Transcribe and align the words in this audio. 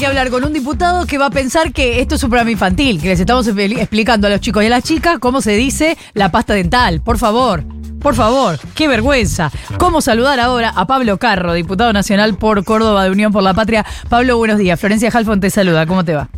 que 0.00 0.06
hablar 0.06 0.30
con 0.30 0.42
un 0.44 0.54
diputado 0.54 1.04
que 1.04 1.18
va 1.18 1.26
a 1.26 1.30
pensar 1.30 1.74
que 1.74 2.00
esto 2.00 2.14
es 2.14 2.22
un 2.22 2.30
programa 2.30 2.50
infantil, 2.50 3.02
que 3.02 3.08
les 3.08 3.20
estamos 3.20 3.46
explicando 3.46 4.28
a 4.28 4.30
los 4.30 4.40
chicos 4.40 4.62
y 4.62 4.66
a 4.66 4.70
las 4.70 4.82
chicas 4.82 5.18
cómo 5.18 5.42
se 5.42 5.52
dice 5.52 5.94
la 6.14 6.30
pasta 6.30 6.54
dental. 6.54 7.02
Por 7.02 7.18
favor, 7.18 7.64
por 8.00 8.14
favor, 8.14 8.58
qué 8.74 8.88
vergüenza. 8.88 9.50
¿Cómo 9.76 10.00
saludar 10.00 10.40
ahora 10.40 10.70
a 10.74 10.86
Pablo 10.86 11.18
Carro, 11.18 11.52
diputado 11.52 11.92
nacional 11.92 12.38
por 12.38 12.64
Córdoba 12.64 13.04
de 13.04 13.10
Unión 13.10 13.30
por 13.30 13.42
la 13.42 13.52
Patria? 13.52 13.84
Pablo, 14.08 14.38
buenos 14.38 14.56
días. 14.56 14.80
Florencia 14.80 15.10
Halfon 15.12 15.38
te 15.38 15.50
saluda. 15.50 15.84
¿Cómo 15.84 16.02
te 16.02 16.14
va? 16.14 16.30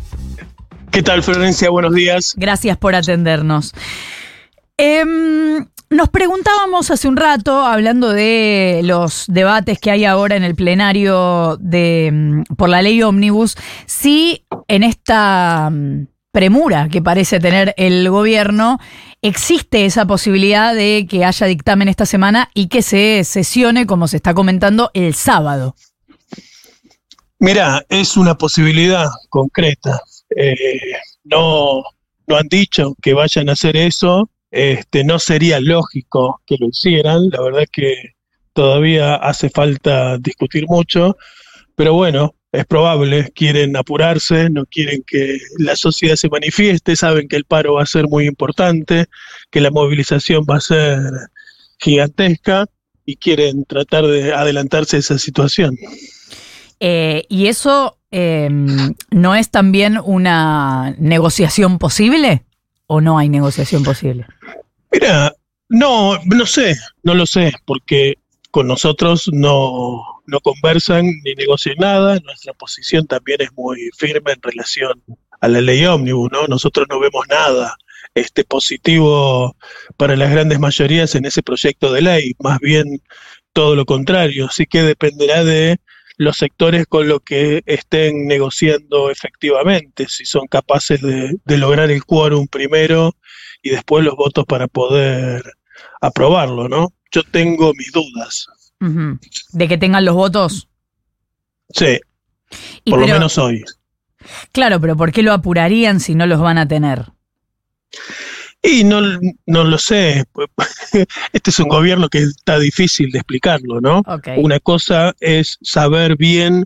¿Qué 0.91 1.01
tal, 1.01 1.23
Florencia? 1.23 1.69
Buenos 1.69 1.95
días. 1.95 2.33
Gracias 2.35 2.75
por 2.75 2.95
atendernos. 2.95 3.71
Em, 4.75 5.65
nos 5.93 6.09
preguntábamos 6.09 6.91
hace 6.91 7.07
un 7.07 7.17
rato, 7.17 7.65
hablando 7.65 8.11
de 8.11 8.81
los 8.83 9.25
debates 9.27 9.79
que 9.79 9.91
hay 9.91 10.05
ahora 10.05 10.35
en 10.35 10.43
el 10.43 10.55
plenario 10.55 11.57
de, 11.59 12.09
mm, 12.11 12.55
por 12.55 12.69
la 12.69 12.81
ley 12.81 13.01
ómnibus, 13.03 13.55
si 13.85 14.45
en 14.67 14.83
esta 14.83 15.69
mm, 15.69 16.07
premura 16.31 16.89
que 16.89 17.01
parece 17.01 17.39
tener 17.39 17.73
el 17.77 18.09
gobierno, 18.09 18.79
existe 19.21 19.85
esa 19.85 20.05
posibilidad 20.05 20.73
de 20.73 21.05
que 21.07 21.25
haya 21.25 21.47
dictamen 21.47 21.87
esta 21.87 22.05
semana 22.05 22.49
y 22.53 22.67
que 22.67 22.81
se 22.81 23.23
sesione, 23.23 23.85
como 23.85 24.07
se 24.07 24.17
está 24.17 24.33
comentando, 24.33 24.89
el 24.93 25.13
sábado. 25.13 25.75
Mira, 27.39 27.85
es 27.89 28.17
una 28.17 28.35
posibilidad 28.35 29.09
concreta. 29.29 30.01
Eh, 30.35 30.55
no, 31.23 31.83
no 32.25 32.37
han 32.37 32.47
dicho 32.47 32.95
que 33.01 33.13
vayan 33.13 33.49
a 33.49 33.53
hacer 33.53 33.77
eso, 33.77 34.29
este, 34.55 35.03
no 35.03 35.17
sería 35.17 35.59
lógico 35.59 36.39
que 36.45 36.57
lo 36.59 36.67
hicieran, 36.67 37.27
la 37.31 37.41
verdad 37.41 37.63
es 37.63 37.69
que 37.71 37.95
todavía 38.53 39.15
hace 39.15 39.49
falta 39.49 40.19
discutir 40.19 40.65
mucho, 40.67 41.17
pero 41.75 41.95
bueno, 41.95 42.35
es 42.51 42.63
probable, 42.67 43.31
quieren 43.33 43.75
apurarse, 43.75 44.51
no 44.51 44.67
quieren 44.67 45.03
que 45.07 45.39
la 45.57 45.75
sociedad 45.75 46.15
se 46.15 46.29
manifieste, 46.29 46.95
saben 46.95 47.27
que 47.27 47.35
el 47.35 47.45
paro 47.45 47.73
va 47.73 47.81
a 47.81 47.87
ser 47.87 48.07
muy 48.07 48.27
importante, 48.27 49.07
que 49.49 49.59
la 49.59 49.71
movilización 49.71 50.45
va 50.47 50.57
a 50.57 50.61
ser 50.61 50.99
gigantesca 51.79 52.67
y 53.07 53.15
quieren 53.15 53.65
tratar 53.65 54.05
de 54.05 54.33
adelantarse 54.33 54.97
a 54.97 54.99
esa 54.99 55.17
situación. 55.17 55.75
Eh, 56.79 57.25
¿Y 57.27 57.47
eso 57.47 57.97
em, 58.11 58.93
no 59.09 59.33
es 59.33 59.49
también 59.49 59.97
una 59.97 60.95
negociación 60.99 61.79
posible? 61.79 62.43
¿O 62.85 63.01
no 63.01 63.17
hay 63.17 63.29
negociación 63.29 63.81
posible? 63.83 64.27
Mira, 64.93 65.33
no, 65.69 66.19
no 66.25 66.45
sé, 66.45 66.75
no 67.01 67.15
lo 67.15 67.25
sé, 67.25 67.51
porque 67.65 68.15
con 68.51 68.67
nosotros 68.67 69.29
no, 69.33 70.21
no 70.27 70.39
conversan 70.41 71.05
ni 71.23 71.33
negocian 71.33 71.75
nada. 71.79 72.19
Nuestra 72.19 72.53
posición 72.53 73.07
también 73.07 73.41
es 73.41 73.51
muy 73.53 73.89
firme 73.97 74.33
en 74.33 74.41
relación 74.41 75.03
a 75.41 75.47
la 75.47 75.61
ley 75.61 75.85
ómnibus, 75.85 76.31
¿no? 76.31 76.47
Nosotros 76.47 76.85
no 76.89 76.99
vemos 76.99 77.25
nada 77.27 77.75
este 78.15 78.43
positivo 78.43 79.55
para 79.97 80.15
las 80.15 80.29
grandes 80.29 80.59
mayorías 80.59 81.15
en 81.15 81.25
ese 81.25 81.41
proyecto 81.41 81.91
de 81.91 82.01
ley, 82.03 82.33
más 82.39 82.59
bien 82.59 83.01
todo 83.53 83.75
lo 83.75 83.85
contrario, 83.85 84.47
así 84.47 84.65
que 84.65 84.83
dependerá 84.83 85.43
de 85.43 85.77
los 86.17 86.37
sectores 86.37 86.85
con 86.87 87.07
lo 87.07 87.19
que 87.19 87.63
estén 87.65 88.27
negociando 88.27 89.09
efectivamente, 89.09 90.07
si 90.07 90.25
son 90.25 90.47
capaces 90.47 91.01
de, 91.01 91.37
de 91.43 91.57
lograr 91.57 91.91
el 91.91 92.05
quórum 92.05 92.47
primero 92.47 93.15
y 93.61 93.71
después 93.71 94.03
los 94.03 94.15
votos 94.15 94.45
para 94.45 94.67
poder 94.67 95.43
aprobarlo, 96.01 96.67
¿no? 96.67 96.93
Yo 97.11 97.23
tengo 97.23 97.73
mis 97.73 97.91
dudas. 97.91 98.47
¿De 99.53 99.67
que 99.67 99.77
tengan 99.77 100.03
los 100.03 100.15
votos? 100.15 100.67
Sí, 101.69 101.99
por 102.85 102.99
lo 102.99 103.07
menos 103.07 103.37
hoy. 103.37 103.63
Claro, 104.51 104.79
pero 104.81 104.97
¿por 104.97 105.11
qué 105.11 105.23
lo 105.23 105.31
apurarían 105.31 105.99
si 105.99 106.15
no 106.15 106.25
los 106.25 106.39
van 106.39 106.57
a 106.57 106.67
tener? 106.67 107.11
Y 108.63 108.85
no, 108.85 109.01
no 109.45 109.63
lo 109.65 109.77
sé. 109.77 110.23
Este 111.33 111.49
es 111.49 111.59
un 111.59 111.67
gobierno 111.67 112.07
que 112.07 112.19
está 112.19 112.57
difícil 112.57 113.11
de 113.11 113.19
explicarlo, 113.19 113.81
¿no? 113.81 114.03
Una 114.37 114.59
cosa 114.59 115.13
es 115.19 115.57
saber 115.61 116.15
bien. 116.15 116.65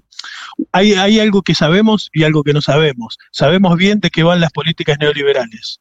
Hay, 0.71 0.93
hay 0.93 1.19
algo 1.19 1.41
que 1.41 1.55
sabemos 1.55 2.09
y 2.13 2.23
algo 2.23 2.43
que 2.43 2.53
no 2.53 2.61
sabemos. 2.61 3.17
Sabemos 3.31 3.75
bien 3.77 3.99
de 3.99 4.11
qué 4.11 4.23
van 4.23 4.41
las 4.41 4.51
políticas 4.51 4.97
neoliberales. 4.99 5.79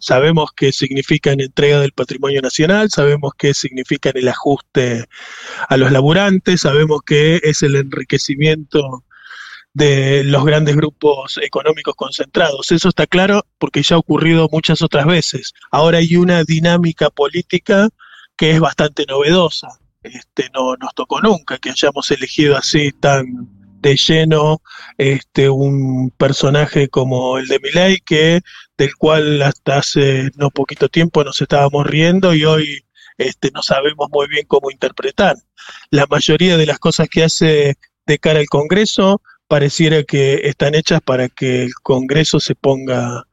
Sabemos 0.00 0.50
qué 0.54 0.70
significan 0.70 1.40
entrega 1.40 1.80
del 1.80 1.92
patrimonio 1.92 2.40
nacional, 2.40 2.90
sabemos 2.90 3.32
qué 3.36 3.54
significan 3.54 4.12
el 4.16 4.28
ajuste 4.28 5.06
a 5.68 5.76
los 5.76 5.90
laburantes, 5.90 6.60
sabemos 6.60 7.00
qué 7.04 7.40
es 7.42 7.62
el 7.62 7.74
enriquecimiento 7.74 9.02
de 9.74 10.22
los 10.24 10.44
grandes 10.44 10.76
grupos 10.76 11.38
económicos 11.42 11.94
concentrados. 11.96 12.70
Eso 12.72 12.88
está 12.88 13.06
claro 13.06 13.44
porque 13.58 13.82
ya 13.82 13.96
ha 13.96 13.98
ocurrido 13.98 14.48
muchas 14.50 14.80
otras 14.82 15.04
veces. 15.04 15.52
Ahora 15.70 15.98
hay 15.98 16.16
una 16.16 16.44
dinámica 16.44 17.10
política 17.10 17.88
que 18.36 18.52
es 18.52 18.60
bastante 18.60 19.04
novedosa. 19.06 19.68
Este, 20.02 20.48
no 20.54 20.76
nos 20.76 20.94
tocó 20.94 21.20
nunca 21.20 21.58
que 21.58 21.70
hayamos 21.70 22.10
elegido 22.10 22.56
así 22.56 22.92
tan 22.92 23.48
de 23.80 23.96
lleno 23.96 24.62
este, 24.96 25.50
un 25.50 26.10
personaje 26.16 26.88
como 26.88 27.38
el 27.38 27.48
de 27.48 27.58
Milei, 27.58 27.98
que 27.98 28.40
del 28.78 28.94
cual 28.96 29.42
hasta 29.42 29.78
hace 29.78 30.30
no 30.36 30.50
poquito 30.50 30.88
tiempo 30.88 31.22
nos 31.22 31.42
estábamos 31.42 31.86
riendo 31.86 32.34
y 32.34 32.44
hoy 32.44 32.84
este, 33.18 33.50
no 33.52 33.62
sabemos 33.62 34.08
muy 34.10 34.28
bien 34.28 34.46
cómo 34.46 34.70
interpretar. 34.70 35.36
La 35.90 36.06
mayoría 36.06 36.56
de 36.56 36.66
las 36.66 36.78
cosas 36.78 37.08
que 37.08 37.24
hace 37.24 37.76
de 38.06 38.18
cara 38.18 38.40
al 38.40 38.46
Congreso 38.46 39.20
pareciera 39.48 40.02
que 40.02 40.40
están 40.44 40.74
hechas 40.74 41.00
para 41.00 41.28
que 41.28 41.64
el 41.64 41.74
Congreso 41.82 42.40
se 42.40 42.54
ponga 42.54 43.24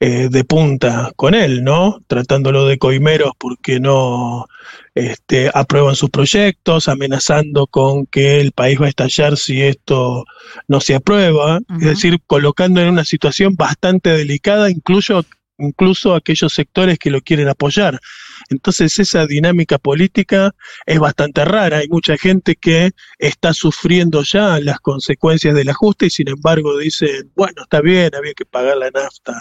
eh, 0.00 0.28
de 0.30 0.44
punta 0.44 1.12
con 1.16 1.34
él, 1.34 1.64
¿no? 1.64 2.00
Tratándolo 2.06 2.66
de 2.66 2.78
coimeros 2.78 3.32
porque 3.38 3.80
no 3.80 4.46
este, 4.94 5.50
aprueban 5.52 5.96
sus 5.96 6.10
proyectos, 6.10 6.88
amenazando 6.88 7.66
con 7.66 8.06
que 8.06 8.40
el 8.40 8.52
país 8.52 8.80
va 8.80 8.86
a 8.86 8.90
estallar 8.90 9.36
si 9.36 9.62
esto 9.62 10.24
no 10.68 10.80
se 10.80 10.94
aprueba, 10.94 11.60
es 11.80 11.86
decir, 11.86 12.18
colocando 12.26 12.80
en 12.80 12.88
una 12.88 13.04
situación 13.04 13.56
bastante 13.56 14.10
delicada, 14.10 14.70
incluso, 14.70 15.24
incluso 15.58 16.14
aquellos 16.14 16.52
sectores 16.52 16.98
que 16.98 17.10
lo 17.10 17.20
quieren 17.20 17.48
apoyar. 17.48 18.00
Entonces 18.50 18.98
esa 18.98 19.26
dinámica 19.26 19.78
política 19.78 20.54
es 20.84 20.98
bastante 20.98 21.44
rara. 21.44 21.78
Hay 21.78 21.88
mucha 21.88 22.16
gente 22.16 22.56
que 22.56 22.92
está 23.18 23.52
sufriendo 23.52 24.22
ya 24.22 24.60
las 24.60 24.80
consecuencias 24.80 25.54
del 25.54 25.68
ajuste 25.68 26.06
y 26.06 26.10
sin 26.10 26.28
embargo 26.28 26.78
dicen, 26.78 27.30
bueno, 27.34 27.62
está 27.62 27.80
bien, 27.80 28.14
había 28.14 28.34
que 28.34 28.44
pagar 28.44 28.76
la 28.76 28.90
nafta 28.90 29.32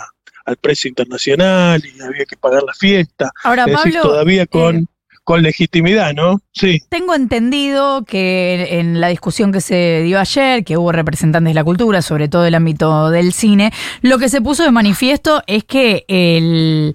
al 0.46 0.58
precio 0.58 0.90
internacional 0.90 1.84
y 1.84 2.02
había 2.02 2.26
que 2.26 2.38
pagar 2.38 2.64
la 2.64 2.74
fiesta. 2.74 3.32
Ahora, 3.44 3.66
es 3.66 4.02
todavía 4.02 4.46
con... 4.46 4.78
Eh, 4.78 4.86
con 5.26 5.42
legitimidad, 5.42 6.14
¿no? 6.14 6.40
Sí. 6.54 6.82
Tengo 6.88 7.16
entendido 7.16 8.06
que 8.06 8.80
en 8.80 9.02
la 9.02 9.10
discusión 9.10 9.52
que 9.52 9.60
se 9.60 10.04
dio 10.04 10.20
ayer, 10.20 10.64
que 10.64 10.78
hubo 10.78 10.92
representantes 10.92 11.50
de 11.50 11.56
la 11.56 11.64
cultura, 11.64 12.02
sobre 12.04 12.30
todo 12.30 12.46
el 12.46 12.54
ámbito 12.54 13.10
del 13.10 13.34
cine, 13.34 13.74
lo 14.02 14.20
que 14.20 14.30
se 14.30 14.40
puso 14.40 14.64
de 14.64 14.72
manifiesto 14.72 15.42
es 15.48 15.64
que 15.64 16.06
el 16.08 16.94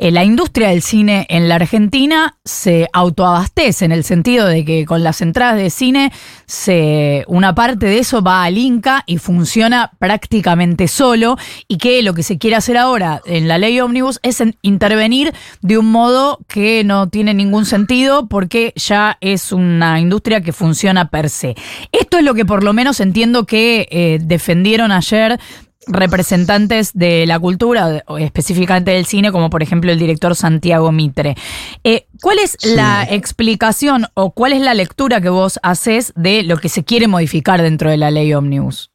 eh, 0.00 0.12
la 0.12 0.22
industria 0.22 0.68
del 0.68 0.80
cine 0.80 1.26
en 1.28 1.48
la 1.48 1.56
Argentina 1.56 2.36
se 2.44 2.88
autoabastece 2.92 3.84
en 3.84 3.90
el 3.90 4.04
sentido 4.04 4.46
de 4.46 4.64
que 4.64 4.86
con 4.86 5.02
las 5.02 5.20
entradas 5.20 5.56
de 5.56 5.70
cine 5.70 6.12
se, 6.46 7.24
una 7.26 7.54
parte 7.56 7.86
de 7.86 7.98
eso 7.98 8.22
va 8.22 8.44
al 8.44 8.58
Inca 8.58 9.02
y 9.06 9.18
funciona 9.18 9.90
prácticamente 9.98 10.86
solo 10.86 11.36
y 11.66 11.78
que 11.78 12.00
lo 12.02 12.14
que 12.14 12.22
se 12.22 12.38
quiere 12.38 12.54
hacer 12.54 12.76
ahora 12.76 13.20
en 13.26 13.48
la 13.48 13.58
ley 13.58 13.80
ómnibus 13.80 14.20
es 14.22 14.40
intervenir 14.62 15.34
de 15.62 15.78
un 15.78 15.90
modo 15.90 16.38
que 16.46 16.84
no 16.84 17.08
tiene 17.08 17.34
ningún 17.34 17.66
sentido 17.66 18.28
porque 18.28 18.72
ya 18.76 19.18
es 19.20 19.50
una 19.50 19.98
industria 19.98 20.42
que 20.42 20.52
funciona 20.52 21.10
per 21.10 21.28
se. 21.28 21.56
Esto 21.90 22.18
es 22.18 22.24
lo 22.24 22.34
que 22.34 22.44
por 22.44 22.62
lo 22.62 22.72
menos 22.72 23.00
entiendo 23.00 23.46
que 23.46 23.88
eh, 23.90 24.20
defendieron 24.22 24.92
ayer 24.92 25.40
representantes 25.88 26.92
de 26.94 27.26
la 27.26 27.38
cultura, 27.38 28.04
específicamente 28.18 28.92
del 28.92 29.06
cine, 29.06 29.32
como 29.32 29.50
por 29.50 29.62
ejemplo 29.62 29.90
el 29.90 29.98
director 29.98 30.34
Santiago 30.34 30.92
Mitre. 30.92 31.36
Eh, 31.84 32.06
¿Cuál 32.20 32.38
es 32.38 32.56
la 32.64 33.06
explicación 33.08 34.06
o 34.14 34.32
cuál 34.32 34.52
es 34.52 34.60
la 34.60 34.74
lectura 34.74 35.20
que 35.20 35.28
vos 35.28 35.58
haces 35.62 36.12
de 36.16 36.42
lo 36.42 36.58
que 36.58 36.68
se 36.68 36.84
quiere 36.84 37.08
modificar 37.08 37.62
dentro 37.62 37.90
de 37.90 37.96
la 37.96 38.10
ley 38.10 38.32
Omnibus? 38.34 38.90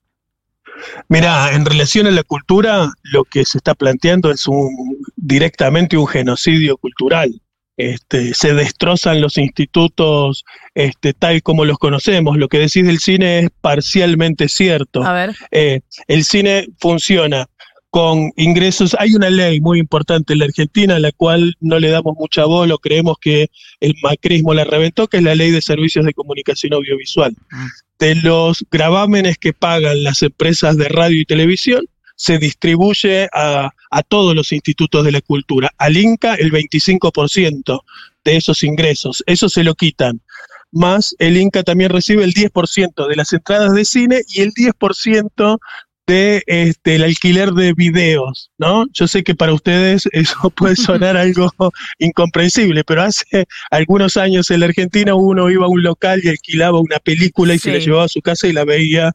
Mira, 1.08 1.54
en 1.54 1.66
relación 1.66 2.08
a 2.08 2.12
la 2.12 2.24
cultura, 2.24 2.92
lo 3.04 3.24
que 3.24 3.46
se 3.46 3.58
está 3.58 3.74
planteando 3.74 4.32
es 4.32 4.48
un, 4.48 4.98
directamente 5.16 5.98
un 5.98 6.08
genocidio 6.08 6.78
cultural. 6.78 7.42
Este, 7.76 8.34
se 8.36 8.54
destrozan 8.54 9.20
los 9.20 9.38
institutos 9.38 10.46
este, 10.76 11.14
tal 11.14 11.42
como 11.42 11.66
los 11.66 11.78
conocemos. 11.78 12.38
Lo 12.38 12.48
que 12.48 12.60
decís 12.60 12.86
del 12.86 13.00
cine 13.00 13.40
es 13.40 13.50
parcialmente 13.62 14.48
cierto. 14.48 15.04
A 15.04 15.14
ver. 15.14 15.36
Eh, 15.52 15.82
el 16.08 16.24
cine 16.24 16.68
funciona 16.80 17.48
con 17.94 18.32
ingresos. 18.38 18.96
Hay 18.98 19.14
una 19.14 19.30
ley 19.30 19.62
muy 19.62 19.80
importante 19.80 20.34
en 20.34 20.40
la 20.40 20.46
Argentina, 20.46 20.96
a 20.96 21.00
la 21.00 21.12
cual 21.12 21.56
no 21.60 21.78
le 21.78 21.90
damos 21.90 22.16
mucha 22.18 22.46
bola, 22.46 22.76
creemos 22.82 23.18
que 23.22 23.52
el 23.82 23.94
macrismo 24.02 24.56
la 24.56 24.64
reventó, 24.64 25.08
que 25.08 25.18
es 25.18 25.24
la 25.24 25.36
ley 25.36 25.52
de 25.52 25.62
servicios 25.62 26.04
de 26.04 26.14
comunicación 26.16 26.74
audiovisual. 26.74 27.36
Ah. 27.52 27.68
De 28.00 28.16
los 28.16 28.66
gravámenes 28.72 29.38
que 29.38 29.54
pagan 29.54 30.02
las 30.02 30.24
empresas 30.24 30.76
de 30.76 30.90
radio 30.90 31.20
y 31.20 31.26
televisión, 31.26 31.86
se 32.16 32.40
distribuye 32.40 33.28
a, 33.32 33.70
a 33.94 34.02
todos 34.02 34.36
los 34.36 34.52
institutos 34.52 35.06
de 35.06 35.12
la 35.12 35.22
cultura. 35.22 35.72
Al 35.78 35.98
Inca 35.98 36.36
el 36.36 36.52
25% 36.52 37.82
de 38.26 38.36
esos 38.36 38.64
ingresos, 38.64 39.24
eso 39.28 39.50
se 39.50 39.64
lo 39.64 39.76
quitan. 39.76 40.22
Más 40.72 41.16
el 41.20 41.38
Inca 41.38 41.64
también 41.64 41.92
recibe 41.92 42.24
el 42.24 42.34
10% 42.34 43.08
de 43.08 43.16
las 43.16 43.32
entradas 43.34 43.74
de 43.74 43.86
cine 43.86 44.22
y 44.28 44.42
el 44.42 44.52
10% 44.54 45.60
de 46.08 46.44
este, 46.48 46.96
el 46.96 47.04
alquiler 47.04 47.52
de 47.52 47.74
videos, 47.74 48.52
¿no? 48.58 48.86
Yo 48.92 49.08
sé 49.08 49.24
que 49.24 49.36
para 49.36 49.54
ustedes 49.54 50.10
eso 50.12 50.50
puede 50.50 50.76
sonar 50.76 51.16
algo 51.16 51.52
incomprensible, 52.00 52.84
pero 52.84 53.04
hace 53.04 53.46
algunos 53.70 54.18
años 54.18 54.50
en 54.52 54.62
la 54.62 54.66
Argentina 54.66 55.14
uno 55.16 55.50
iba 55.50 55.66
a 55.66 55.70
un 55.70 55.84
local 55.84 56.20
y 56.24 56.30
alquilaba 56.30 56.80
una 56.80 57.00
película 57.00 57.54
y 57.54 57.60
se 57.60 57.72
la 57.72 57.80
llevaba 57.80 58.06
a 58.06 58.10
su 58.10 58.22
casa 58.22 58.48
y 58.48 58.54
la 58.54 58.66
veía 58.66 59.12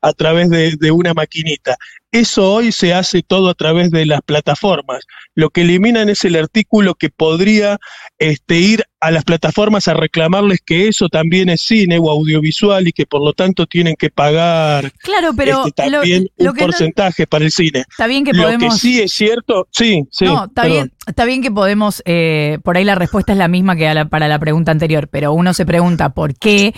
a 0.00 0.12
través 0.12 0.50
de, 0.50 0.76
de, 0.78 0.90
una 0.90 1.14
maquinita. 1.14 1.76
Eso 2.12 2.52
hoy 2.52 2.72
se 2.72 2.92
hace 2.92 3.22
todo 3.22 3.48
a 3.48 3.54
través 3.54 3.90
de 3.90 4.04
las 4.04 4.20
plataformas. 4.20 5.06
Lo 5.34 5.48
que 5.48 5.62
eliminan 5.62 6.10
es 6.10 6.26
el 6.26 6.36
artículo 6.36 6.94
que 6.94 7.08
podría 7.08 7.78
este, 8.18 8.58
ir 8.58 8.84
a 9.00 9.10
las 9.10 9.24
plataformas 9.24 9.88
a 9.88 9.94
reclamarles 9.94 10.60
que 10.60 10.88
eso 10.88 11.08
también 11.08 11.48
es 11.48 11.62
cine 11.62 11.98
o 11.98 12.10
audiovisual 12.10 12.86
y 12.86 12.92
que 12.92 13.06
por 13.06 13.24
lo 13.24 13.32
tanto 13.32 13.66
tienen 13.66 13.96
que 13.98 14.10
pagar 14.10 14.92
claro, 14.98 15.32
pero 15.34 15.66
este, 15.66 15.88
también 15.88 16.28
un 16.36 16.54
porcentaje 16.54 17.26
para 17.26 17.46
el 17.46 17.50
cine. 17.50 17.84
Está 17.88 18.06
bien 18.06 18.24
que 18.24 18.32
podemos. 18.32 18.62
Lo 18.62 18.68
que 18.68 18.76
sí 18.76 19.00
es 19.00 19.12
cierto, 19.12 19.66
sí, 19.70 20.04
sí. 20.10 20.26
No, 20.26 20.44
está 20.44 20.66
bien, 20.66 20.92
está 21.06 21.24
bien 21.24 21.42
que 21.42 21.50
podemos. 21.50 22.02
Eh, 22.04 22.58
por 22.62 22.76
ahí 22.76 22.84
la 22.84 22.94
respuesta 22.94 23.32
es 23.32 23.38
la 23.38 23.48
misma 23.48 23.74
que 23.74 23.90
para 24.10 24.28
la 24.28 24.38
pregunta 24.38 24.70
anterior, 24.70 25.08
pero 25.08 25.32
uno 25.32 25.54
se 25.54 25.64
pregunta 25.64 26.10
por 26.10 26.34
qué. 26.34 26.74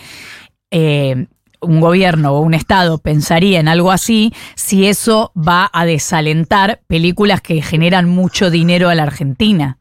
Eh, 0.71 1.27
un 1.65 1.81
gobierno 1.81 2.33
o 2.33 2.41
un 2.41 2.55
Estado 2.55 2.99
pensaría 2.99 3.61
en 3.61 3.69
algo 3.69 3.91
así 3.91 4.33
si 4.55 4.87
eso 4.87 5.33
va 5.37 5.71
a 5.73 5.85
desalentar 5.85 6.81
películas 6.87 7.41
que 7.41 7.63
generan 7.63 8.09
mucho 8.09 8.51
dinero 8.51 8.89
a 8.89 8.95
la 8.95 9.03
Argentina. 9.03 9.79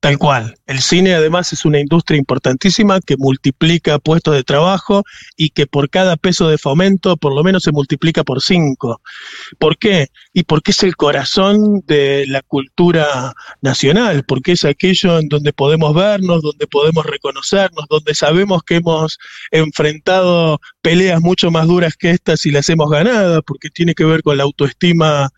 Tal 0.00 0.16
cual. 0.16 0.54
El 0.66 0.80
cine 0.80 1.14
además 1.14 1.52
es 1.52 1.66
una 1.66 1.78
industria 1.78 2.18
importantísima 2.18 3.00
que 3.00 3.18
multiplica 3.18 3.98
puestos 3.98 4.34
de 4.34 4.44
trabajo 4.44 5.04
y 5.36 5.50
que 5.50 5.66
por 5.66 5.90
cada 5.90 6.16
peso 6.16 6.48
de 6.48 6.56
fomento 6.56 7.18
por 7.18 7.34
lo 7.34 7.44
menos 7.44 7.64
se 7.64 7.70
multiplica 7.70 8.24
por 8.24 8.40
cinco. 8.40 9.02
¿Por 9.58 9.76
qué? 9.76 10.08
Y 10.32 10.44
porque 10.44 10.70
es 10.70 10.82
el 10.84 10.96
corazón 10.96 11.82
de 11.86 12.24
la 12.28 12.40
cultura 12.40 13.34
nacional, 13.60 14.24
porque 14.24 14.52
es 14.52 14.64
aquello 14.64 15.18
en 15.18 15.28
donde 15.28 15.52
podemos 15.52 15.94
vernos, 15.94 16.40
donde 16.40 16.66
podemos 16.66 17.04
reconocernos, 17.04 17.84
donde 17.90 18.14
sabemos 18.14 18.62
que 18.62 18.76
hemos 18.76 19.18
enfrentado 19.50 20.62
peleas 20.80 21.20
mucho 21.20 21.50
más 21.50 21.66
duras 21.66 21.94
que 21.94 22.08
estas 22.08 22.46
y 22.46 22.52
las 22.52 22.70
hemos 22.70 22.90
ganado, 22.90 23.42
porque 23.42 23.68
tiene 23.68 23.94
que 23.94 24.06
ver 24.06 24.22
con 24.22 24.38
la 24.38 24.44
autoestima 24.44 25.28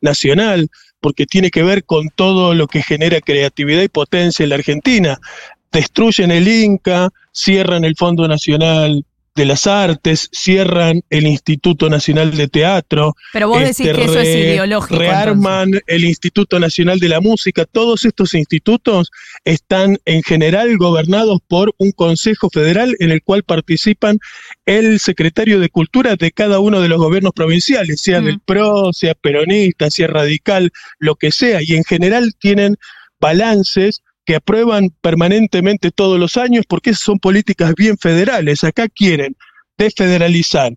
nacional 0.00 0.70
porque 1.06 1.24
tiene 1.24 1.52
que 1.52 1.62
ver 1.62 1.84
con 1.84 2.08
todo 2.08 2.52
lo 2.52 2.66
que 2.66 2.82
genera 2.82 3.20
creatividad 3.20 3.80
y 3.80 3.88
potencia 3.88 4.42
en 4.42 4.48
la 4.48 4.56
Argentina. 4.56 5.20
Destruyen 5.70 6.32
el 6.32 6.48
Inca, 6.48 7.10
cierran 7.30 7.84
el 7.84 7.94
Fondo 7.94 8.26
Nacional 8.26 9.04
de 9.36 9.44
las 9.44 9.66
Artes, 9.66 10.28
cierran 10.32 11.02
el 11.10 11.26
Instituto 11.26 11.88
Nacional 11.88 12.34
de 12.34 12.48
Teatro. 12.48 13.14
Pero 13.32 13.48
vos 13.48 13.60
decís 13.60 13.80
este, 13.80 13.92
que 13.92 14.04
eso 14.04 14.18
es 14.18 14.34
ideológico. 14.34 14.98
Rearman 14.98 15.70
el 15.86 16.04
Instituto 16.04 16.58
Nacional 16.58 16.98
de 16.98 17.10
la 17.10 17.20
Música. 17.20 17.66
Todos 17.66 18.04
estos 18.04 18.34
institutos 18.34 19.10
están 19.44 19.98
en 20.06 20.22
general 20.22 20.76
gobernados 20.78 21.38
por 21.46 21.74
un 21.78 21.92
Consejo 21.92 22.48
Federal 22.50 22.96
en 22.98 23.10
el 23.10 23.22
cual 23.22 23.42
participan 23.42 24.18
el 24.64 24.98
secretario 24.98 25.60
de 25.60 25.68
Cultura 25.68 26.16
de 26.16 26.32
cada 26.32 26.58
uno 26.58 26.80
de 26.80 26.88
los 26.88 26.98
gobiernos 26.98 27.32
provinciales, 27.32 28.00
sea 28.00 28.20
del 28.20 28.36
mm. 28.36 28.42
PRO, 28.46 28.92
sea 28.92 29.14
peronista, 29.14 29.90
sea 29.90 30.08
radical, 30.08 30.72
lo 30.98 31.14
que 31.16 31.30
sea. 31.30 31.60
Y 31.62 31.74
en 31.74 31.84
general 31.84 32.34
tienen 32.38 32.76
balances 33.20 34.02
que 34.26 34.34
aprueban 34.34 34.90
permanentemente 35.00 35.90
todos 35.90 36.18
los 36.18 36.36
años 36.36 36.64
porque 36.68 36.92
son 36.94 37.18
políticas 37.18 37.74
bien 37.74 37.96
federales. 37.96 38.64
Acá 38.64 38.88
quieren 38.88 39.36
desfederalizar, 39.78 40.72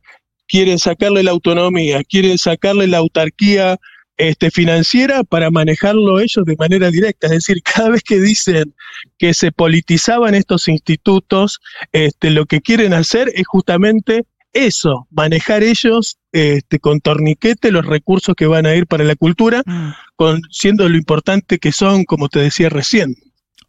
quieren 0.48 0.78
sacarle 0.78 1.24
la 1.24 1.32
autonomía, 1.32 2.04
quieren 2.04 2.38
sacarle 2.38 2.88
la 2.88 3.00
autarquía 3.00 3.78
este, 4.18 4.52
financiera 4.52 5.24
para 5.24 5.50
manejarlo 5.50 6.20
ellos 6.20 6.46
de 6.46 6.56
manera 6.58 6.92
directa. 6.92 7.28
Es 7.28 7.34
decir, 7.34 7.64
cada 7.64 7.90
vez 7.90 8.04
que 8.04 8.20
dicen 8.20 8.76
que 9.18 9.34
se 9.34 9.52
politizaban 9.52 10.36
estos 10.36 10.68
institutos, 10.68 11.60
este, 11.92 12.30
lo 12.30 12.46
que 12.46 12.62
quieren 12.62 12.94
hacer 12.94 13.32
es 13.34 13.48
justamente 13.48 14.26
eso, 14.54 15.08
manejar 15.12 15.64
ellos 15.64 16.18
este, 16.32 16.80
con 16.80 17.02
torniquete 17.02 17.72
los 17.72 17.86
recursos 17.86 18.36
que 18.36 18.48
van 18.48 18.66
a 18.66 18.76
ir 18.76 18.88
para 18.88 19.04
la 19.04 19.16
cultura, 19.16 19.62
mm. 19.66 19.90
con, 20.16 20.42
siendo 20.52 20.88
lo 20.90 20.98
importante 20.98 21.60
que 21.60 21.72
son, 21.72 22.04
como 22.04 22.30
te 22.30 22.40
decía 22.40 22.70
recién. 22.70 23.16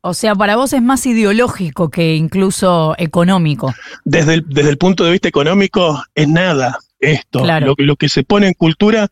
O 0.03 0.15
sea, 0.15 0.35
para 0.35 0.57
vos 0.57 0.73
es 0.73 0.83
más 0.83 1.05
ideológico 1.07 1.91
que 1.91 2.15
incluso 2.15 2.95
económico. 2.99 3.75
Desde 4.05 4.35
el, 4.35 4.45
desde 4.49 4.71
el 4.71 4.79
punto 4.79 5.05
de 5.05 5.13
vista 5.13 5.29
económico, 5.29 6.03
es 6.15 6.29
nada 6.29 6.79
esto, 7.01 7.45
lo, 7.45 7.75
lo 7.79 7.97
que 7.97 8.09
se 8.09 8.23
pone 8.23 8.49
en 8.49 8.55
cultura, 8.55 9.09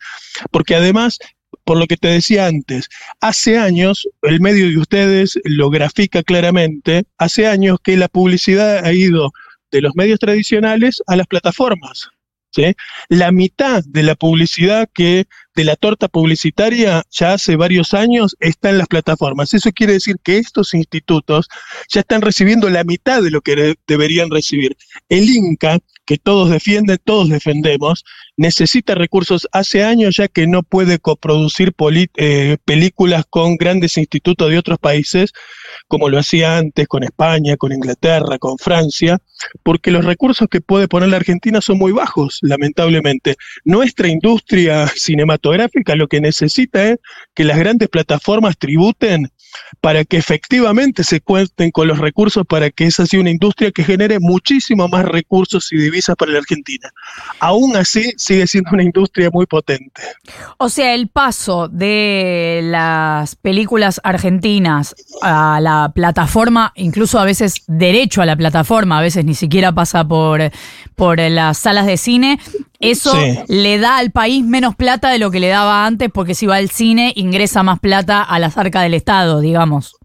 porque 0.50 0.75
además 0.75 1.19
por 1.64 1.79
lo 1.79 1.87
que 1.87 1.96
te 1.96 2.08
decía 2.08 2.46
antes, 2.46 2.88
hace 3.20 3.58
años, 3.58 4.08
el 4.23 4.40
medio 4.40 4.67
de 4.69 4.79
ustedes 4.79 5.38
lo 5.44 5.69
grafica 5.69 6.23
claramente, 6.23 7.05
hace 7.19 7.46
años 7.46 7.79
que 7.82 7.96
la 7.96 8.08
publicidad 8.08 8.85
ha 8.85 8.93
ido 8.93 9.32
de 9.70 9.82
los 9.82 9.94
medios 9.94 10.19
tradicionales 10.19 11.02
a 11.06 11.17
las 11.17 11.26
plataformas. 11.26 12.08
La 13.08 13.31
mitad 13.31 13.85
de 13.87 14.02
la 14.02 14.14
publicidad 14.14 14.88
que 14.93 15.26
de 15.58 15.64
la 15.64 15.75
torta 15.75 16.06
publicitaria 16.06 17.02
ya 17.10 17.32
hace 17.32 17.56
varios 17.56 17.93
años 17.93 18.37
está 18.38 18.70
en 18.70 18.78
las 18.78 18.87
plataformas. 18.87 19.52
Eso 19.55 19.72
quiere 19.72 19.94
decir 19.94 20.14
que 20.22 20.38
estos 20.38 20.72
institutos 20.72 21.49
ya 21.88 22.02
están 22.02 22.22
recibiendo 22.22 22.70
la 22.70 22.84
mitad 22.84 23.20
de 23.25 23.32
lo 23.32 23.40
que 23.40 23.75
deberían 23.88 24.31
recibir. 24.31 24.76
El 25.08 25.28
Inca, 25.28 25.81
que 26.06 26.16
todos 26.16 26.49
defienden, 26.49 26.99
todos 27.05 27.28
defendemos, 27.28 28.05
necesita 28.37 28.94
recursos 28.94 29.49
hace 29.52 29.82
años 29.82 30.16
ya 30.16 30.28
que 30.28 30.46
no 30.46 30.62
puede 30.62 31.00
coproducir 31.00 31.75
eh, 32.16 32.56
películas 32.64 33.25
con 33.28 33.56
grandes 33.56 33.99
institutos 33.99 34.49
de 34.49 34.58
otros 34.58 34.78
países, 34.78 35.32
como 35.88 36.08
lo 36.08 36.19
hacía 36.19 36.56
antes 36.56 36.87
con 36.87 37.02
España, 37.02 37.56
con 37.56 37.72
Inglaterra, 37.72 38.38
con 38.38 38.58
Francia, 38.58 39.19
porque 39.62 39.90
los 39.90 40.04
recursos 40.04 40.49
que 40.49 40.61
puede 40.61 40.88
poner 40.88 41.08
la 41.08 41.16
Argentina 41.16 41.61
son 41.61 41.78
muy 41.78 41.93
bajos, 41.93 42.38
lamentablemente. 42.43 43.37
Nuestra 43.64 44.08
industria 44.08 44.87
cinematográfica 44.87 45.48
lo 45.97 46.09
que 46.09 46.21
necesita 46.21 46.90
es 46.90 46.99
que 47.35 47.45
las 47.45 47.59
grandes 47.59 47.88
plataformas 47.88 48.59
tributen 48.59 49.31
para 49.81 50.05
que 50.05 50.17
efectivamente 50.17 51.05
se 51.05 51.21
cuenten 51.21 51.71
con 51.71 51.88
los 51.88 51.99
recursos 51.99 52.45
para 52.47 52.71
que 52.71 52.87
esa 52.87 53.07
sea 53.07 53.21
una 53.21 53.31
industria 53.31 53.71
que 53.71 53.85
genere 53.85 54.19
muchísimo 54.21 54.88
más 54.88 55.05
recursos 55.05 55.73
y 55.73 55.76
divisas 55.78 56.17
para 56.17 56.33
la 56.33 56.38
Argentina. 56.38 56.90
Aún 57.40 57.76
así, 57.76 58.12
sigue 58.17 58.47
siendo 58.47 58.71
una 58.73 58.83
industria 58.83 59.31
muy 59.33 59.47
potente. 59.47 60.02
O 60.59 60.69
sea, 60.69 60.95
el 60.95 61.09
paso 61.09 61.69
de 61.69 62.61
las 62.64 63.37
películas 63.37 64.00
argentinas 64.05 64.95
a 65.23 65.61
la 65.61 65.93
plataforma, 65.95 66.73
incluso 66.76 67.19
a 67.19 67.25
veces 67.25 67.62
derecho 67.67 68.23
a 68.23 68.26
la 68.26 68.37
plataforma, 68.37 68.99
a 68.99 69.02
veces 69.02 69.25
ni 69.25 69.35
siquiera 69.35 69.73
pasa 69.73 70.07
por, 70.07 70.50
por 70.95 71.19
las 71.19 71.59
salas 71.59 71.87
de 71.87 71.97
cine, 71.97 72.38
eso 72.80 73.14
le 73.49 73.78
da 73.78 73.99
al 73.99 74.11
país 74.11 74.44
menos 74.44 74.76
plata 74.76 75.11
de 75.11 75.18
lo 75.18 75.30
que 75.30 75.40
le 75.40 75.49
daba 75.49 75.87
antes, 75.87 76.11
porque 76.12 76.35
si 76.35 76.47
va 76.47 76.56
al 76.56 76.70
cine 76.70 77.12
ingresa 77.16 77.62
más 77.62 77.80
plata 77.80 78.23
a 78.23 78.38
las 78.38 78.56
arcas 78.56 78.85
del 78.85 78.94
Estado, 78.94 79.40
digamos. 79.40 79.97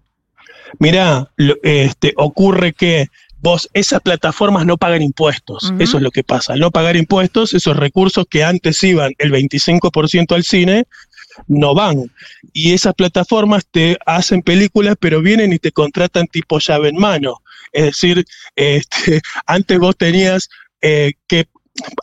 Mirá, 0.79 1.29
este, 1.61 2.13
ocurre 2.17 2.73
que 2.73 3.07
vos, 3.39 3.69
esas 3.73 4.01
plataformas 4.01 4.65
no 4.65 4.77
pagan 4.77 5.01
impuestos, 5.01 5.71
eso 5.77 5.97
es 5.97 6.03
lo 6.03 6.09
que 6.09 6.23
pasa. 6.23 6.53
Al 6.53 6.59
no 6.59 6.71
pagar 6.71 6.95
impuestos, 6.95 7.53
esos 7.53 7.77
recursos 7.77 8.25
que 8.29 8.43
antes 8.43 8.81
iban 8.83 9.13
el 9.19 9.31
25% 9.31 10.33
al 10.33 10.43
cine, 10.43 10.85
no 11.47 11.75
van. 11.75 12.11
Y 12.53 12.73
esas 12.73 12.93
plataformas 12.93 13.65
te 13.69 13.97
hacen 14.05 14.41
películas, 14.41 14.95
pero 14.99 15.21
vienen 15.21 15.53
y 15.53 15.59
te 15.59 15.71
contratan 15.71 16.27
tipo 16.27 16.59
llave 16.59 16.89
en 16.89 16.97
mano. 16.97 17.41
Es 17.71 17.85
decir, 17.85 18.25
este, 18.55 19.21
antes 19.45 19.77
vos 19.77 19.95
tenías 19.97 20.49
eh, 20.81 21.13
que 21.27 21.45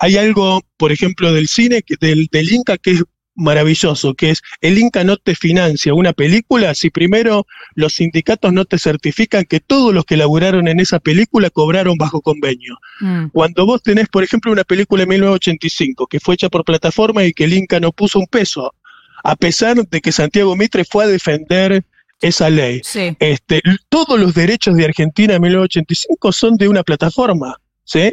hay 0.01 0.17
algo, 0.17 0.63
por 0.77 0.93
ejemplo, 0.93 1.33
del 1.33 1.49
cine, 1.49 1.85
del, 2.01 2.29
del 2.31 2.53
Inca, 2.53 2.77
que 2.79 2.93
es 2.93 3.05
maravilloso, 3.35 4.15
que 4.15 4.31
es 4.31 4.43
el 4.61 4.79
Inca 4.79 5.05
no 5.05 5.17
te 5.17 5.35
financia 5.35 5.95
una 5.95 6.13
película 6.13 6.75
si 6.75 6.91
primero 6.91 7.47
los 7.75 7.95
sindicatos 7.95 8.53
no 8.53 8.65
te 8.65 8.79
certifican 8.79 9.45
que 9.45 9.61
todos 9.61 9.95
los 9.95 10.05
que 10.05 10.17
laburaron 10.17 10.69
en 10.69 10.81
esa 10.81 10.99
película 10.99 11.49
cobraron 11.51 11.97
bajo 11.97 12.21
convenio. 12.21 12.79
Mm. 13.01 13.29
Cuando 13.33 13.67
vos 13.67 13.83
tenés, 13.83 14.09
por 14.09 14.25
ejemplo, 14.25 14.53
una 14.53 14.65
película 14.65 15.03
de 15.03 15.07
1985 15.07 16.07
que 16.07 16.21
fue 16.21 16.35
hecha 16.35 16.49
por 16.49 16.65
plataforma 16.65 17.25
y 17.25 17.33
que 17.33 17.45
el 17.45 17.55
Inca 17.55 17.81
no 17.81 17.93
puso 17.93 18.19
un 18.19 18.27
peso 18.27 18.75
a 19.23 19.37
pesar 19.37 19.77
de 19.77 20.01
que 20.01 20.13
Santiago 20.13 20.57
Mitre 20.57 20.85
fue 20.85 21.05
a 21.05 21.09
defender 21.09 21.85
esa 22.21 22.51
ley. 22.51 22.81
Este, 23.19 23.63
todos 23.89 24.19
los 24.19 24.35
derechos 24.35 24.77
de 24.77 24.85
Argentina 24.85 25.35
en 25.35 25.43
1985 25.43 26.33
son 26.33 26.57
de 26.57 26.69
una 26.69 26.83
plataforma. 26.83 27.57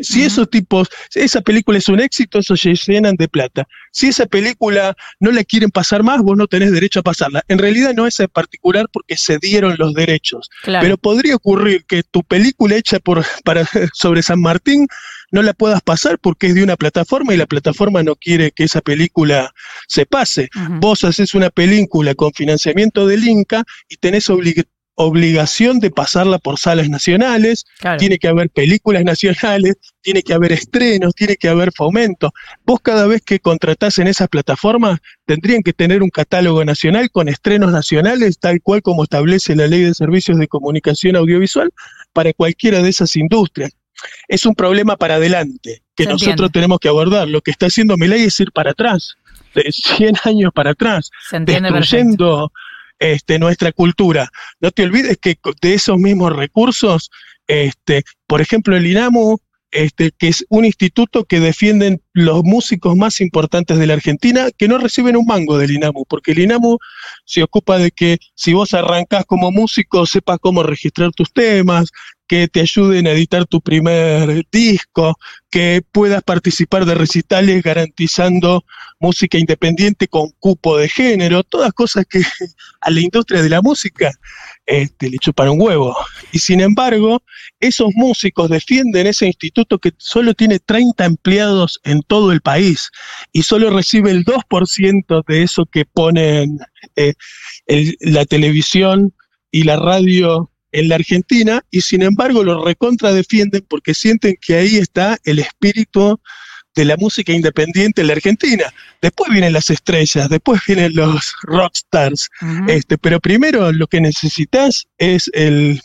Si 0.01 0.23
esos 0.23 0.49
tipos, 0.49 0.89
esa 1.13 1.41
película 1.41 1.77
es 1.77 1.87
un 1.87 1.99
éxito, 1.99 2.39
esos 2.39 2.59
se 2.59 2.73
llenan 2.73 3.15
de 3.15 3.27
plata. 3.27 3.67
Si 3.91 4.07
esa 4.07 4.25
película 4.25 4.95
no 5.19 5.31
la 5.31 5.43
quieren 5.43 5.69
pasar 5.69 6.01
más, 6.01 6.21
vos 6.21 6.35
no 6.35 6.47
tenés 6.47 6.71
derecho 6.71 7.01
a 7.01 7.03
pasarla. 7.03 7.43
En 7.47 7.59
realidad 7.59 7.93
no 7.93 8.07
es 8.07 8.19
en 8.19 8.27
particular 8.27 8.87
porque 8.91 9.17
se 9.17 9.37
dieron 9.37 9.75
los 9.77 9.93
derechos. 9.93 10.49
Pero 10.63 10.97
podría 10.97 11.35
ocurrir 11.35 11.85
que 11.85 12.01
tu 12.03 12.23
película 12.23 12.75
hecha 12.75 12.99
por, 12.99 13.23
para, 13.43 13.65
sobre 13.93 14.23
San 14.23 14.41
Martín 14.41 14.87
no 15.31 15.41
la 15.41 15.53
puedas 15.53 15.81
pasar 15.81 16.17
porque 16.19 16.47
es 16.47 16.55
de 16.55 16.63
una 16.63 16.75
plataforma 16.75 17.33
y 17.33 17.37
la 17.37 17.45
plataforma 17.45 18.01
no 18.01 18.15
quiere 18.15 18.51
que 18.51 18.63
esa 18.63 18.81
película 18.81 19.53
se 19.87 20.05
pase. 20.05 20.49
Vos 20.79 21.03
haces 21.03 21.33
una 21.33 21.49
película 21.49 22.15
con 22.15 22.33
financiamiento 22.33 23.05
del 23.05 23.27
Inca 23.27 23.63
y 23.89 23.97
tenés 23.97 24.29
obligación 24.29 24.76
obligación 24.99 25.79
de 25.79 25.91
pasarla 25.91 26.39
por 26.39 26.57
salas 26.57 26.89
nacionales, 26.89 27.65
tiene 27.99 28.17
que 28.17 28.27
haber 28.27 28.49
películas 28.49 29.03
nacionales, 29.03 29.75
tiene 30.01 30.23
que 30.23 30.33
haber 30.33 30.51
estrenos, 30.51 31.13
tiene 31.13 31.35
que 31.35 31.49
haber 31.49 31.71
fomento. 31.71 32.33
Vos 32.65 32.79
cada 32.81 33.05
vez 33.05 33.21
que 33.21 33.39
contratás 33.39 33.99
en 33.99 34.07
esas 34.07 34.27
plataformas 34.27 34.99
tendrían 35.25 35.61
que 35.61 35.71
tener 35.71 36.01
un 36.01 36.09
catálogo 36.09 36.65
nacional 36.65 37.11
con 37.11 37.29
estrenos 37.29 37.71
nacionales, 37.71 38.39
tal 38.39 38.59
cual 38.59 38.81
como 38.81 39.03
establece 39.03 39.55
la 39.55 39.67
Ley 39.67 39.81
de 39.81 39.93
Servicios 39.93 40.39
de 40.39 40.47
Comunicación 40.47 41.15
Audiovisual 41.15 41.69
para 42.11 42.33
cualquiera 42.33 42.81
de 42.81 42.89
esas 42.89 43.15
industrias. 43.15 43.77
Es 44.27 44.47
un 44.47 44.55
problema 44.55 44.95
para 44.95 45.15
adelante 45.15 45.83
que 45.95 46.05
nosotros 46.05 46.51
tenemos 46.51 46.79
que 46.79 46.89
abordar. 46.89 47.27
Lo 47.27 47.41
que 47.41 47.51
está 47.51 47.67
haciendo 47.67 47.97
mi 47.97 48.07
ley 48.07 48.23
es 48.23 48.39
ir 48.39 48.51
para 48.51 48.71
atrás, 48.71 49.15
de 49.53 49.71
100 49.71 50.15
años 50.23 50.51
para 50.55 50.71
atrás, 50.71 51.11
destruyendo 51.31 52.51
este, 52.99 53.39
nuestra 53.39 53.71
cultura. 53.71 54.29
No 54.59 54.71
te 54.71 54.83
olvides 54.83 55.17
que 55.17 55.37
de 55.61 55.73
esos 55.73 55.97
mismos 55.97 56.35
recursos, 56.35 57.09
este, 57.47 58.03
por 58.27 58.41
ejemplo, 58.41 58.75
el 58.75 58.87
INAMU, 58.87 59.37
este, 59.71 60.11
que 60.17 60.29
es 60.29 60.45
un 60.49 60.65
instituto 60.65 61.25
que 61.25 61.39
defienden 61.39 62.01
los 62.13 62.43
músicos 62.43 62.95
más 62.95 63.19
importantes 63.19 63.77
de 63.77 63.87
la 63.87 63.93
Argentina, 63.93 64.47
que 64.57 64.67
no 64.67 64.77
reciben 64.77 65.17
un 65.17 65.25
mango 65.25 65.57
del 65.57 65.71
INAMU, 65.71 66.05
porque 66.07 66.31
el 66.31 66.39
INAMU 66.39 66.77
se 67.25 67.43
ocupa 67.43 67.77
de 67.77 67.91
que 67.91 68.17
si 68.33 68.53
vos 68.53 68.73
arrancás 68.73 69.25
como 69.25 69.51
músico, 69.51 70.05
sepas 70.05 70.39
cómo 70.39 70.63
registrar 70.63 71.11
tus 71.11 71.31
temas, 71.33 71.91
que 72.27 72.47
te 72.47 72.61
ayuden 72.61 73.07
a 73.07 73.11
editar 73.11 73.45
tu 73.45 73.61
primer 73.61 74.45
disco, 74.51 75.17
que 75.49 75.81
puedas 75.91 76.21
participar 76.23 76.85
de 76.85 76.93
recitales 76.93 77.63
garantizando 77.63 78.65
música 78.99 79.37
independiente 79.37 80.07
con 80.07 80.31
cupo 80.39 80.77
de 80.77 80.89
género, 80.89 81.43
todas 81.43 81.71
cosas 81.73 82.05
que 82.05 82.21
a 82.81 82.91
la 82.91 82.99
industria 82.99 83.41
de 83.41 83.49
la 83.49 83.61
música 83.61 84.11
este, 84.65 85.09
le 85.09 85.17
chupan 85.19 85.49
un 85.49 85.61
huevo. 85.61 85.95
Y 86.31 86.39
sin 86.39 86.59
embargo, 86.59 87.23
esos 87.59 87.89
músicos 87.95 88.49
defienden 88.49 89.07
ese 89.07 89.25
instituto 89.25 89.79
que 89.79 89.93
solo 89.97 90.33
tiene 90.33 90.59
30 90.59 91.05
empleados 91.05 91.79
en 91.85 92.01
todo 92.01 92.31
el 92.31 92.41
país 92.41 92.91
y 93.31 93.43
solo 93.43 93.69
recibe 93.69 94.11
el 94.11 94.25
2% 94.25 95.23
de 95.25 95.43
eso 95.43 95.65
que 95.65 95.85
ponen 95.85 96.59
eh, 96.95 97.13
la 98.01 98.25
televisión 98.25 99.13
y 99.51 99.63
la 99.63 99.77
radio 99.77 100.51
en 100.77 100.89
la 100.89 100.95
Argentina 100.95 101.63
y 101.71 101.81
sin 101.81 102.03
embargo 102.03 102.43
lo 102.43 102.63
recontra 102.63 103.11
defienden 103.11 103.65
porque 103.67 103.93
sienten 103.93 104.35
que 104.39 104.55
ahí 104.55 104.77
está 104.77 105.17
el 105.23 105.39
espíritu 105.39 106.19
de 106.75 106.85
la 106.85 106.95
música 106.97 107.33
independiente 107.33 108.01
en 108.01 108.07
la 108.07 108.13
Argentina. 108.13 108.71
Después 109.01 109.31
vienen 109.31 109.53
las 109.53 109.71
estrellas, 109.71 110.29
después 110.29 110.61
vienen 110.67 110.95
los 110.95 111.33
rockstars, 111.41 112.29
este, 112.67 112.99
pero 112.99 113.19
primero 113.19 113.71
lo 113.71 113.87
que 113.87 113.99
necesitas 113.99 114.87
es 114.99 115.31
el, 115.33 115.81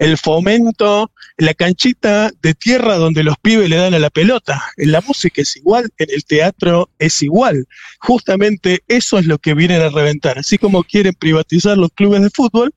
el 0.00 0.18
fomento, 0.18 1.12
la 1.36 1.54
canchita 1.54 2.32
de 2.42 2.54
tierra 2.54 2.96
donde 2.96 3.22
los 3.22 3.36
pibes 3.38 3.70
le 3.70 3.76
dan 3.76 3.94
a 3.94 4.00
la 4.00 4.10
pelota. 4.10 4.60
En 4.76 4.90
la 4.90 5.00
música 5.00 5.40
es 5.40 5.56
igual, 5.56 5.88
en 5.98 6.08
el 6.10 6.24
teatro 6.24 6.90
es 6.98 7.22
igual. 7.22 7.68
Justamente 8.00 8.82
eso 8.88 9.18
es 9.18 9.26
lo 9.26 9.38
que 9.38 9.54
vienen 9.54 9.80
a 9.82 9.88
reventar. 9.88 10.40
Así 10.40 10.58
como 10.58 10.82
quieren 10.82 11.14
privatizar 11.14 11.78
los 11.78 11.92
clubes 11.92 12.22
de 12.22 12.30
fútbol, 12.30 12.74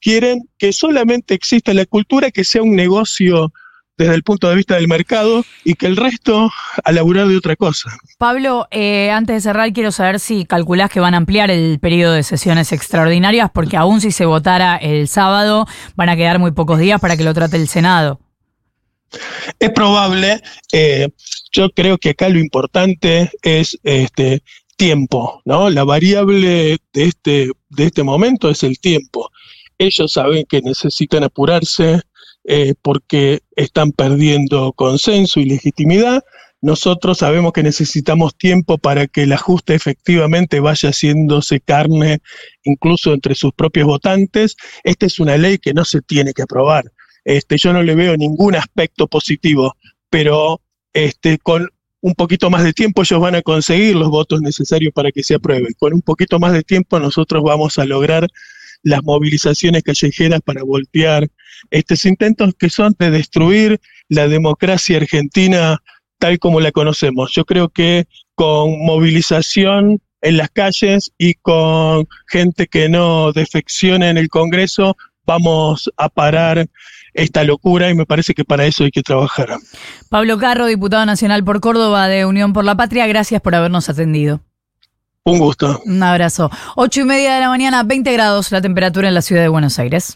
quieren 0.00 0.48
que 0.58 0.72
solamente 0.72 1.34
exista 1.34 1.74
la 1.74 1.86
cultura, 1.86 2.30
que 2.30 2.44
sea 2.44 2.62
un 2.62 2.76
negocio 2.76 3.52
desde 3.98 4.14
el 4.14 4.22
punto 4.22 4.48
de 4.48 4.56
vista 4.56 4.74
del 4.74 4.88
mercado 4.88 5.44
y 5.64 5.74
que 5.74 5.86
el 5.86 5.96
resto 5.96 6.50
a 6.84 6.92
laburar 6.92 7.28
de 7.28 7.36
otra 7.36 7.56
cosa. 7.56 7.90
Pablo, 8.18 8.68
eh, 8.70 9.10
antes 9.10 9.36
de 9.36 9.40
cerrar, 9.40 9.72
quiero 9.72 9.90
saber 9.90 10.20
si 10.20 10.44
calculás 10.44 10.90
que 10.90 11.00
van 11.00 11.14
a 11.14 11.16
ampliar 11.16 11.50
el 11.50 11.78
periodo 11.80 12.12
de 12.12 12.22
sesiones 12.22 12.72
extraordinarias, 12.72 13.50
porque 13.52 13.76
aún 13.76 14.00
si 14.00 14.10
se 14.10 14.26
votara 14.26 14.76
el 14.76 15.08
sábado, 15.08 15.66
van 15.94 16.10
a 16.10 16.16
quedar 16.16 16.38
muy 16.38 16.52
pocos 16.52 16.78
días 16.78 17.00
para 17.00 17.16
que 17.16 17.24
lo 17.24 17.32
trate 17.32 17.56
el 17.56 17.68
Senado. 17.68 18.20
Es 19.58 19.70
probable, 19.70 20.42
eh, 20.72 21.08
yo 21.52 21.70
creo 21.70 21.96
que 21.96 22.10
acá 22.10 22.28
lo 22.28 22.38
importante 22.38 23.30
es 23.42 23.78
este 23.82 24.42
tiempo, 24.76 25.40
¿no? 25.44 25.70
La 25.70 25.84
variable 25.84 26.78
de 26.92 27.04
este, 27.04 27.50
de 27.70 27.84
este 27.84 28.02
momento 28.02 28.50
es 28.50 28.62
el 28.62 28.78
tiempo. 28.78 29.30
Ellos 29.78 30.12
saben 30.12 30.44
que 30.48 30.62
necesitan 30.62 31.24
apurarse 31.24 32.00
eh, 32.44 32.74
porque 32.80 33.40
están 33.56 33.92
perdiendo 33.92 34.72
consenso 34.72 35.40
y 35.40 35.46
legitimidad. 35.46 36.22
Nosotros 36.62 37.18
sabemos 37.18 37.52
que 37.52 37.62
necesitamos 37.62 38.36
tiempo 38.36 38.78
para 38.78 39.06
que 39.06 39.24
el 39.24 39.32
ajuste 39.32 39.74
efectivamente 39.74 40.60
vaya 40.60 40.90
haciéndose 40.90 41.60
carne 41.60 42.20
incluso 42.64 43.12
entre 43.12 43.34
sus 43.34 43.52
propios 43.52 43.86
votantes. 43.86 44.56
Esta 44.84 45.06
es 45.06 45.18
una 45.18 45.36
ley 45.36 45.58
que 45.58 45.74
no 45.74 45.84
se 45.84 46.00
tiene 46.00 46.32
que 46.32 46.42
aprobar. 46.42 46.84
Este, 47.24 47.58
yo 47.58 47.72
no 47.72 47.82
le 47.82 47.94
veo 47.94 48.16
ningún 48.16 48.54
aspecto 48.54 49.08
positivo, 49.08 49.74
pero 50.08 50.60
este, 50.92 51.38
con 51.38 51.68
un 52.00 52.14
poquito 52.14 52.50
más 52.50 52.62
de 52.62 52.72
tiempo 52.72 53.02
ellos 53.02 53.20
van 53.20 53.34
a 53.34 53.42
conseguir 53.42 53.96
los 53.96 54.08
votos 54.08 54.40
necesarios 54.40 54.92
para 54.94 55.10
que 55.10 55.24
se 55.24 55.34
apruebe. 55.34 55.74
Con 55.76 55.92
un 55.92 56.02
poquito 56.02 56.38
más 56.38 56.52
de 56.52 56.62
tiempo 56.62 57.00
nosotros 57.00 57.42
vamos 57.42 57.78
a 57.78 57.84
lograr 57.84 58.28
las 58.86 59.02
movilizaciones 59.02 59.82
callejeras 59.82 60.40
para 60.42 60.62
voltear 60.62 61.26
estos 61.72 62.04
intentos 62.04 62.54
que 62.56 62.70
son 62.70 62.94
de 63.00 63.10
destruir 63.10 63.80
la 64.08 64.28
democracia 64.28 64.98
argentina 64.98 65.82
tal 66.20 66.38
como 66.38 66.60
la 66.60 66.70
conocemos. 66.70 67.32
Yo 67.32 67.44
creo 67.44 67.68
que 67.68 68.06
con 68.36 68.78
movilización 68.86 70.00
en 70.22 70.36
las 70.36 70.50
calles 70.50 71.12
y 71.18 71.34
con 71.34 72.06
gente 72.28 72.68
que 72.68 72.88
no 72.88 73.32
defeccione 73.32 74.08
en 74.08 74.18
el 74.18 74.28
Congreso, 74.28 74.96
vamos 75.26 75.90
a 75.96 76.08
parar 76.08 76.68
esta 77.12 77.42
locura 77.42 77.90
y 77.90 77.94
me 77.94 78.06
parece 78.06 78.34
que 78.34 78.44
para 78.44 78.66
eso 78.66 78.84
hay 78.84 78.92
que 78.92 79.02
trabajar. 79.02 79.48
Pablo 80.10 80.38
Carro, 80.38 80.66
diputado 80.66 81.04
nacional 81.06 81.42
por 81.42 81.60
Córdoba 81.60 82.06
de 82.06 82.24
Unión 82.24 82.52
por 82.52 82.64
la 82.64 82.76
Patria, 82.76 83.08
gracias 83.08 83.42
por 83.42 83.56
habernos 83.56 83.88
atendido. 83.88 84.42
Un 85.26 85.40
gusto. 85.40 85.82
Un 85.84 86.00
abrazo. 86.04 86.52
Ocho 86.76 87.00
y 87.00 87.04
media 87.04 87.34
de 87.34 87.40
la 87.40 87.48
mañana, 87.48 87.82
20 87.82 88.12
grados 88.12 88.52
la 88.52 88.62
temperatura 88.62 89.08
en 89.08 89.14
la 89.14 89.22
ciudad 89.22 89.42
de 89.42 89.48
Buenos 89.48 89.76
Aires. 89.80 90.14